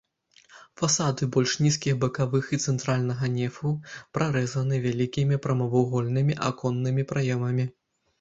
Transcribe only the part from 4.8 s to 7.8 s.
вялікімі прамавугольнымі аконнымі праёмамі.